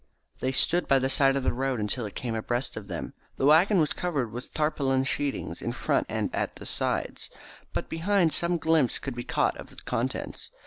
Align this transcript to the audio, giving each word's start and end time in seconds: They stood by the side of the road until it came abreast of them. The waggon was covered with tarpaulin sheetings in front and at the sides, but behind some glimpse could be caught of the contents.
They 0.39 0.51
stood 0.51 0.87
by 0.87 0.97
the 0.97 1.11
side 1.11 1.35
of 1.35 1.43
the 1.43 1.53
road 1.53 1.79
until 1.79 2.07
it 2.07 2.15
came 2.15 2.33
abreast 2.33 2.75
of 2.75 2.87
them. 2.87 3.13
The 3.35 3.45
waggon 3.45 3.77
was 3.77 3.93
covered 3.93 4.31
with 4.31 4.51
tarpaulin 4.51 5.03
sheetings 5.03 5.61
in 5.61 5.73
front 5.73 6.07
and 6.09 6.33
at 6.33 6.55
the 6.55 6.65
sides, 6.65 7.29
but 7.71 7.87
behind 7.87 8.33
some 8.33 8.57
glimpse 8.57 8.97
could 8.97 9.13
be 9.13 9.23
caught 9.23 9.55
of 9.57 9.67
the 9.67 9.75
contents. 9.75 10.49